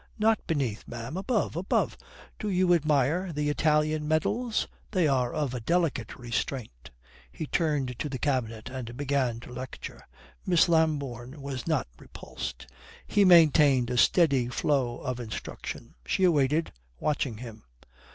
"Not 0.17 0.39
beneath, 0.47 0.87
ma'am. 0.87 1.15
Above. 1.15 1.55
Above. 1.55 1.95
Do 2.39 2.49
you 2.49 2.73
admire 2.73 3.31
the 3.31 3.51
Italian 3.51 4.07
medals? 4.07 4.67
They 4.89 5.07
are 5.07 5.31
of 5.31 5.53
a 5.53 5.59
delicate 5.59 6.15
restraint," 6.17 6.89
He 7.31 7.45
turned 7.45 7.99
to 7.99 8.09
the 8.09 8.17
cabinet 8.17 8.67
and 8.71 8.97
began 8.97 9.39
to 9.41 9.53
lecture. 9.53 10.01
Miss 10.43 10.67
Lambourne 10.67 11.39
was 11.39 11.67
not 11.67 11.87
repulsed. 11.99 12.65
He 13.05 13.23
maintained 13.25 13.91
a 13.91 13.97
steady 13.99 14.47
flow 14.49 14.97
of 15.01 15.19
instruction. 15.19 15.93
She 16.03 16.27
waited, 16.27 16.71
watching 16.99 17.37
him. 17.37 17.65